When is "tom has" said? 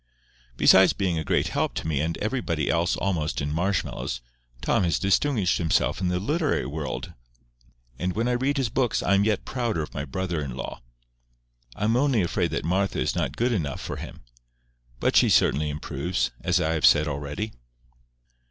4.59-4.97